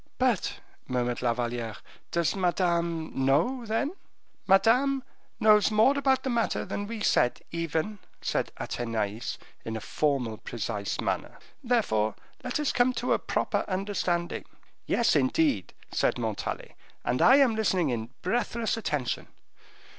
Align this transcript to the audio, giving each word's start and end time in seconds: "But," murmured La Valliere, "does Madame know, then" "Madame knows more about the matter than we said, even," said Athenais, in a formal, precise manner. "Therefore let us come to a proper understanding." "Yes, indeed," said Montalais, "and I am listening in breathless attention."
"But," 0.17 0.57
murmured 0.87 1.21
La 1.21 1.31
Valliere, 1.35 1.75
"does 2.09 2.35
Madame 2.35 3.11
know, 3.23 3.67
then" 3.67 3.91
"Madame 4.47 5.03
knows 5.39 5.69
more 5.69 5.95
about 5.95 6.23
the 6.23 6.29
matter 6.31 6.65
than 6.65 6.87
we 6.87 7.01
said, 7.01 7.39
even," 7.51 7.99
said 8.19 8.51
Athenais, 8.59 9.37
in 9.63 9.77
a 9.77 9.79
formal, 9.79 10.37
precise 10.37 10.99
manner. 10.99 11.37
"Therefore 11.63 12.15
let 12.43 12.59
us 12.59 12.71
come 12.71 12.93
to 12.93 13.13
a 13.13 13.19
proper 13.19 13.63
understanding." 13.67 14.45
"Yes, 14.87 15.15
indeed," 15.15 15.71
said 15.91 16.17
Montalais, 16.17 16.73
"and 17.05 17.21
I 17.21 17.35
am 17.35 17.55
listening 17.55 17.89
in 17.91 18.09
breathless 18.23 18.77
attention." 18.77 19.27